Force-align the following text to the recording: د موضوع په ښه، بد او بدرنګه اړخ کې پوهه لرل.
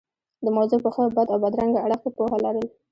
د 0.43 0.45
موضوع 0.57 0.79
په 0.83 0.89
ښه، 0.95 1.03
بد 1.15 1.27
او 1.33 1.39
بدرنګه 1.43 1.79
اړخ 1.85 1.99
کې 2.03 2.09
پوهه 2.17 2.37
لرل. 2.43 2.67